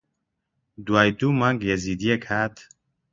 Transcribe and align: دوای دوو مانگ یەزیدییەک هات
دوای 0.85 1.09
دوو 1.19 1.31
مانگ 1.39 1.59
یەزیدییەک 1.69 2.23
هات 2.31 2.55